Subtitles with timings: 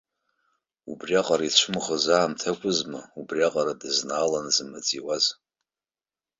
[0.91, 5.25] Убриаҟара ицәымӷыз аамҭа акәызма убриаҟара дызнааланы зымаҵ иуаз?!